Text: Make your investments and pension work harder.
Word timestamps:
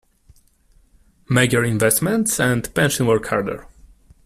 Make 1.29 1.51
your 1.51 1.63
investments 1.63 2.39
and 2.39 2.73
pension 2.73 3.05
work 3.05 3.27
harder. 3.27 3.67